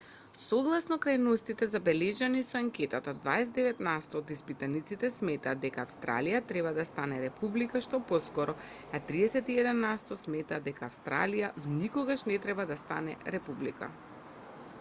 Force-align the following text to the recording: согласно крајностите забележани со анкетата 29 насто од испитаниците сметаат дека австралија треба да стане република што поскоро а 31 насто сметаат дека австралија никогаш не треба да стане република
согласно 0.43 0.95
крајностите 1.01 1.65
забележани 1.71 2.39
со 2.45 2.55
анкетата 2.59 3.11
29 3.25 3.81
насто 3.87 4.21
од 4.21 4.31
испитаниците 4.35 5.11
сметаат 5.17 5.59
дека 5.65 5.83
австралија 5.83 6.41
треба 6.53 6.73
да 6.79 6.85
стане 6.93 7.19
република 7.25 7.81
што 7.89 7.99
поскоро 8.13 8.55
а 8.99 9.01
31 9.13 9.79
насто 9.87 10.21
сметаат 10.23 10.67
дека 10.71 10.87
австралија 10.93 11.51
никогаш 11.75 12.25
не 12.33 12.41
треба 12.47 12.65
да 12.73 12.79
стане 12.85 13.19
република 13.37 13.93